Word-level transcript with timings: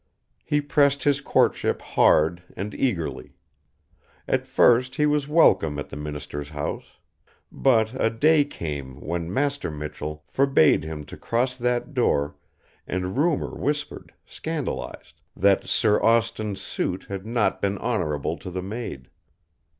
He 0.43 0.61
pressed 0.61 1.03
his 1.03 1.21
courtship 1.21 1.79
hard 1.79 2.41
and 2.57 2.73
eagerly. 2.73 3.35
At 4.27 4.47
first 4.47 4.95
he 4.95 5.05
was 5.05 5.27
welcome 5.27 5.77
at 5.77 5.89
the 5.89 5.95
minister's 5.95 6.49
house. 6.49 6.93
But 7.51 7.93
a 8.03 8.09
day 8.09 8.43
came 8.43 8.99
when 8.99 9.31
Master 9.31 9.69
Michell 9.69 10.23
forbade 10.25 10.83
him 10.83 11.05
to 11.05 11.17
cross 11.17 11.55
that 11.55 11.93
door 11.93 12.35
and 12.87 13.15
rumor 13.15 13.53
whispered, 13.53 14.11
scandalized, 14.25 15.21
that 15.35 15.65
Sir 15.65 16.01
Austin's 16.01 16.59
suit 16.61 17.03
had 17.07 17.23
not 17.27 17.61
been 17.61 17.77
honorable 17.77 18.39
to 18.39 18.49
the 18.49 18.63
maid. 18.63 19.07